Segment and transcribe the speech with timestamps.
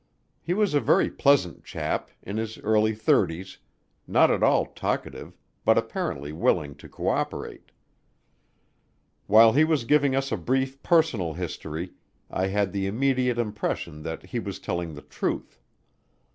[0.41, 3.59] He was a very pleasant chap, in his early thirties,
[4.07, 7.69] not at all talkative but apparently willing to co operate.
[9.27, 11.91] While he was giving us a brief personal history,
[12.31, 15.59] I had the immediate impression that he was telling the truth.